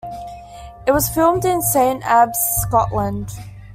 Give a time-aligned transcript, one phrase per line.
[0.87, 3.31] It was filmed in Saint Abbs, Scotland.